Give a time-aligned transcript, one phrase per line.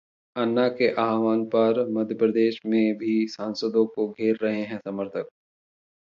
[0.35, 5.29] अन्ना के आह्वान पर मप्र में भी सांसदों को घेर रहे हैं समर्थक